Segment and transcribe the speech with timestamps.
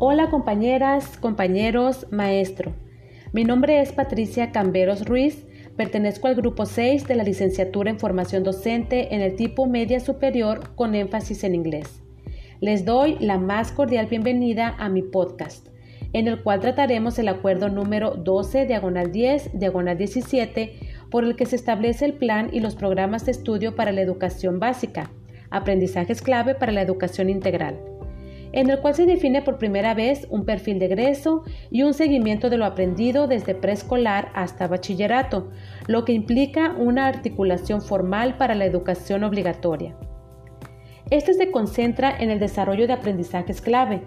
[0.00, 2.72] Hola compañeras, compañeros, maestro.
[3.32, 5.44] Mi nombre es Patricia Camberos Ruiz,
[5.76, 10.76] pertenezco al grupo 6 de la licenciatura en formación docente en el tipo media superior
[10.76, 12.00] con énfasis en inglés.
[12.60, 15.66] Les doy la más cordial bienvenida a mi podcast,
[16.12, 20.78] en el cual trataremos el acuerdo número 12, diagonal 10, diagonal 17,
[21.10, 24.60] por el que se establece el plan y los programas de estudio para la educación
[24.60, 25.10] básica,
[25.50, 27.97] aprendizajes clave para la educación integral
[28.52, 32.50] en el cual se define por primera vez un perfil de egreso y un seguimiento
[32.50, 35.50] de lo aprendido desde preescolar hasta bachillerato,
[35.86, 39.96] lo que implica una articulación formal para la educación obligatoria.
[41.10, 44.02] Este se concentra en el desarrollo de aprendizajes clave,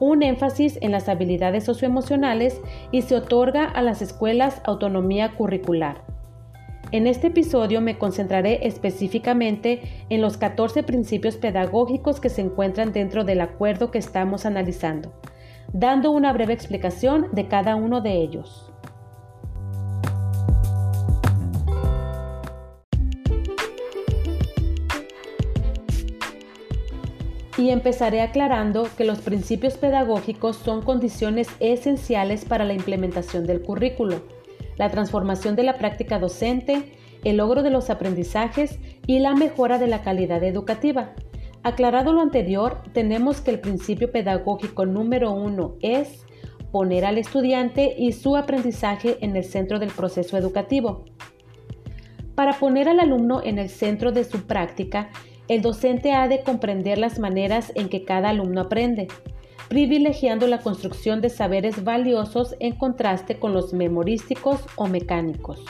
[0.00, 6.02] un énfasis en las habilidades socioemocionales y se otorga a las escuelas autonomía curricular.
[6.92, 13.22] En este episodio me concentraré específicamente en los 14 principios pedagógicos que se encuentran dentro
[13.22, 15.12] del acuerdo que estamos analizando,
[15.72, 18.72] dando una breve explicación de cada uno de ellos.
[27.56, 34.39] Y empezaré aclarando que los principios pedagógicos son condiciones esenciales para la implementación del currículo
[34.80, 39.86] la transformación de la práctica docente, el logro de los aprendizajes y la mejora de
[39.86, 41.12] la calidad educativa.
[41.62, 46.24] Aclarado lo anterior, tenemos que el principio pedagógico número uno es
[46.72, 51.04] poner al estudiante y su aprendizaje en el centro del proceso educativo.
[52.34, 55.10] Para poner al alumno en el centro de su práctica,
[55.48, 59.08] el docente ha de comprender las maneras en que cada alumno aprende,
[59.70, 65.64] privilegiando la construcción de saberes valiosos en contraste con los memorísticos o mecánicos.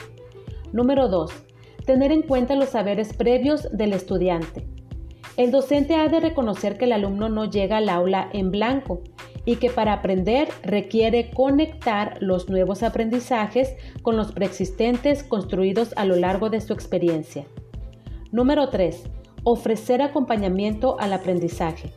[0.73, 1.31] Número 2.
[1.85, 4.65] Tener en cuenta los saberes previos del estudiante.
[5.37, 9.03] El docente ha de reconocer que el alumno no llega al aula en blanco
[9.45, 16.15] y que para aprender requiere conectar los nuevos aprendizajes con los preexistentes construidos a lo
[16.15, 17.45] largo de su experiencia.
[18.31, 19.03] Número 3.
[19.43, 21.91] Ofrecer acompañamiento al aprendizaje.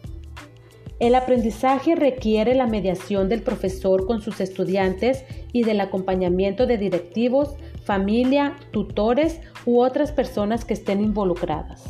[1.01, 7.57] El aprendizaje requiere la mediación del profesor con sus estudiantes y del acompañamiento de directivos,
[7.83, 11.83] familia, tutores u otras personas que estén involucradas.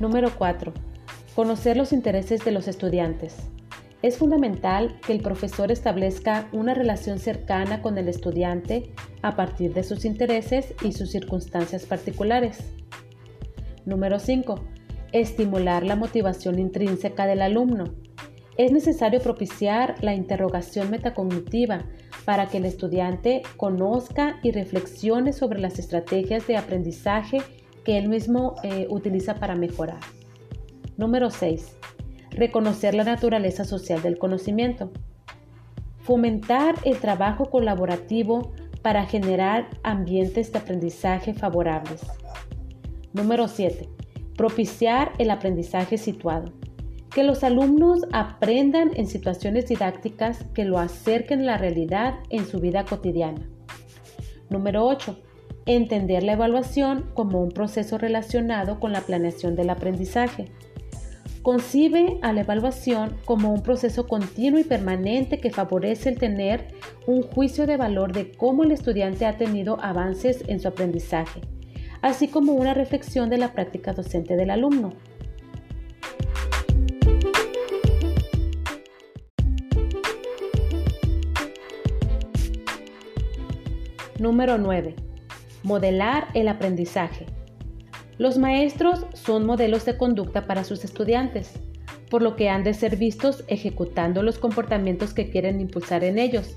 [0.00, 0.74] Número 4.
[1.34, 3.36] Conocer los intereses de los estudiantes.
[4.02, 8.92] Es fundamental que el profesor establezca una relación cercana con el estudiante
[9.22, 12.58] a partir de sus intereses y sus circunstancias particulares.
[13.86, 14.60] Número 5.
[15.12, 17.94] Estimular la motivación intrínseca del alumno.
[18.58, 21.86] Es necesario propiciar la interrogación metacognitiva
[22.26, 27.38] para que el estudiante conozca y reflexione sobre las estrategias de aprendizaje
[27.84, 30.00] que él mismo eh, utiliza para mejorar.
[30.96, 31.76] Número 6
[32.36, 34.92] reconocer la naturaleza social del conocimiento,
[36.00, 38.52] fomentar el trabajo colaborativo
[38.82, 42.02] para generar ambientes de aprendizaje favorables.
[43.12, 43.88] Número 7.
[44.36, 46.52] Propiciar el aprendizaje situado.
[47.12, 52.60] Que los alumnos aprendan en situaciones didácticas que lo acerquen a la realidad en su
[52.60, 53.48] vida cotidiana.
[54.50, 55.18] Número 8.
[55.64, 60.52] Entender la evaluación como un proceso relacionado con la planeación del aprendizaje.
[61.46, 66.74] Concibe a la evaluación como un proceso continuo y permanente que favorece el tener
[67.06, 71.42] un juicio de valor de cómo el estudiante ha tenido avances en su aprendizaje,
[72.02, 74.94] así como una reflexión de la práctica docente del alumno.
[84.18, 84.96] Número 9.
[85.62, 87.35] Modelar el aprendizaje.
[88.18, 91.52] Los maestros son modelos de conducta para sus estudiantes,
[92.10, 96.56] por lo que han de ser vistos ejecutando los comportamientos que quieren impulsar en ellos,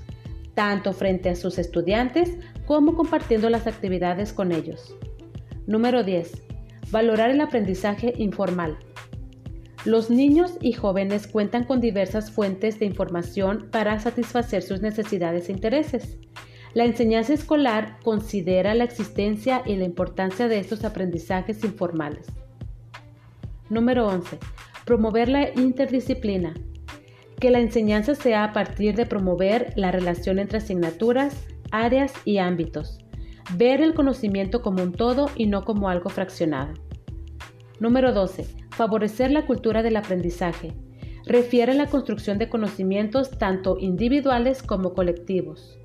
[0.54, 2.36] tanto frente a sus estudiantes
[2.66, 4.94] como compartiendo las actividades con ellos.
[5.66, 6.42] Número 10.
[6.90, 8.78] Valorar el aprendizaje informal.
[9.84, 15.52] Los niños y jóvenes cuentan con diversas fuentes de información para satisfacer sus necesidades e
[15.52, 16.18] intereses.
[16.72, 22.28] La enseñanza escolar considera la existencia y la importancia de estos aprendizajes informales.
[23.68, 24.38] Número 11.
[24.84, 26.54] Promover la interdisciplina.
[27.40, 32.98] Que la enseñanza sea a partir de promover la relación entre asignaturas, áreas y ámbitos.
[33.56, 36.74] Ver el conocimiento como un todo y no como algo fraccionado.
[37.80, 38.46] Número 12.
[38.70, 40.72] Favorecer la cultura del aprendizaje.
[41.26, 45.79] Refiere a la construcción de conocimientos tanto individuales como colectivos.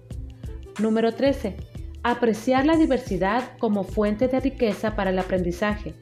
[0.80, 1.56] Número 13.
[2.04, 5.94] Apreciar la diversidad como fuente de riqueza para el aprendizaje.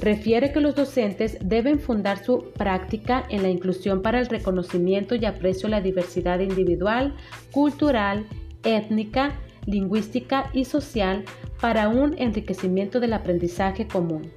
[0.00, 5.24] Refiere que los docentes deben fundar su práctica en la inclusión para el reconocimiento y
[5.24, 7.14] aprecio a la diversidad individual,
[7.52, 8.26] cultural,
[8.64, 11.24] étnica, lingüística y social
[11.60, 14.32] para un enriquecimiento del aprendizaje común.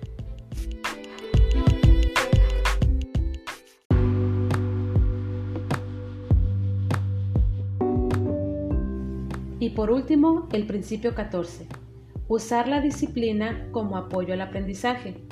[9.62, 11.68] Y por último, el principio 14.
[12.28, 15.24] Usar la disciplina como apoyo al aprendizaje.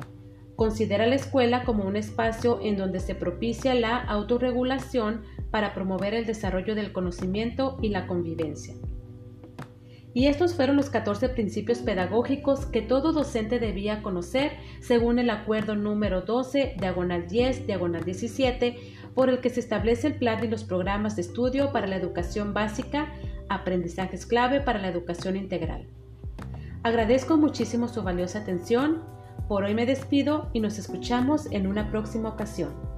[0.56, 6.28] Considera la escuela como un espacio en donde se propicia la autorregulación para promover el
[6.28, 8.76] desarrollo del conocimiento y la convivencia.
[10.14, 15.76] Y estos fueron los 14 principios pedagógicos que todo docente debía conocer según el acuerdo
[15.76, 18.76] número 12, diagonal 10, diagonal 17,
[19.16, 22.54] por el que se establece el plan y los programas de estudio para la educación
[22.54, 23.12] básica
[23.50, 25.88] aprendizajes clave para la educación integral.
[26.84, 29.04] Agradezco muchísimo su valiosa atención.
[29.48, 32.89] Por hoy me despido y nos escuchamos en una próxima ocasión.